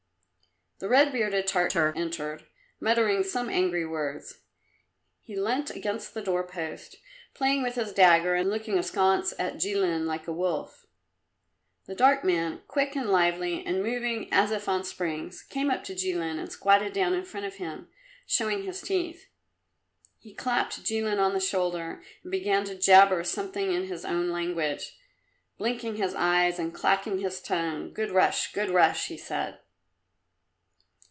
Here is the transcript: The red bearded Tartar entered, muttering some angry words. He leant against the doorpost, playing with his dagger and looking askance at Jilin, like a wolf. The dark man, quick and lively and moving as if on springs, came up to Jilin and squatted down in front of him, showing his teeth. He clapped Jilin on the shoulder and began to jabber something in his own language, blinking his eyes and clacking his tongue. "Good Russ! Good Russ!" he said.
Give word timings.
The 0.83 0.89
red 0.89 1.11
bearded 1.11 1.45
Tartar 1.45 1.93
entered, 1.95 2.47
muttering 2.79 3.21
some 3.21 3.51
angry 3.51 3.85
words. 3.85 4.39
He 5.21 5.35
leant 5.35 5.69
against 5.69 6.15
the 6.15 6.23
doorpost, 6.23 6.95
playing 7.35 7.61
with 7.61 7.75
his 7.75 7.93
dagger 7.93 8.33
and 8.33 8.49
looking 8.49 8.79
askance 8.79 9.31
at 9.37 9.57
Jilin, 9.57 10.07
like 10.07 10.27
a 10.27 10.33
wolf. 10.33 10.87
The 11.85 11.93
dark 11.93 12.23
man, 12.23 12.63
quick 12.67 12.95
and 12.95 13.11
lively 13.11 13.63
and 13.63 13.83
moving 13.83 14.27
as 14.33 14.49
if 14.49 14.67
on 14.67 14.83
springs, 14.83 15.43
came 15.43 15.69
up 15.69 15.83
to 15.83 15.93
Jilin 15.93 16.39
and 16.39 16.51
squatted 16.51 16.93
down 16.93 17.13
in 17.13 17.25
front 17.25 17.45
of 17.45 17.57
him, 17.57 17.87
showing 18.25 18.63
his 18.63 18.81
teeth. 18.81 19.29
He 20.17 20.33
clapped 20.33 20.83
Jilin 20.83 21.19
on 21.19 21.33
the 21.33 21.39
shoulder 21.39 22.01
and 22.23 22.31
began 22.31 22.63
to 22.65 22.75
jabber 22.75 23.23
something 23.23 23.71
in 23.71 23.83
his 23.85 24.03
own 24.03 24.31
language, 24.31 24.97
blinking 25.59 25.97
his 25.97 26.15
eyes 26.15 26.57
and 26.57 26.73
clacking 26.73 27.19
his 27.19 27.39
tongue. 27.39 27.93
"Good 27.93 28.09
Russ! 28.09 28.47
Good 28.51 28.71
Russ!" 28.71 29.05
he 29.05 29.17
said. 29.19 29.59